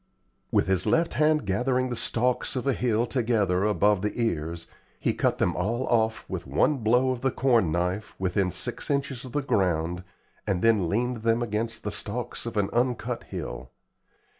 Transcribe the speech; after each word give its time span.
With 0.51 0.65
his 0.65 0.87
left 0.87 1.13
hand 1.13 1.45
gathering 1.45 1.89
the 1.89 1.95
stalks 1.95 2.55
of 2.55 2.65
a 2.65 2.73
hill 2.73 3.05
together 3.05 3.65
above 3.65 4.01
the 4.01 4.19
ears, 4.19 4.65
he 4.99 5.13
cut 5.13 5.37
them 5.37 5.55
all 5.55 5.85
olf 5.91 6.25
with 6.27 6.47
one 6.47 6.77
blow 6.77 7.11
of 7.11 7.21
the 7.21 7.29
corn 7.29 7.71
knife 7.71 8.15
within 8.17 8.49
six 8.49 8.89
inches 8.89 9.25
of 9.25 9.31
the 9.33 9.43
ground, 9.43 10.03
and 10.47 10.63
then 10.63 10.89
leaned 10.89 11.17
them 11.17 11.43
against 11.43 11.83
the 11.83 11.91
stalks 11.91 12.47
of 12.47 12.57
an 12.57 12.71
uncut 12.73 13.25
hill. 13.25 13.69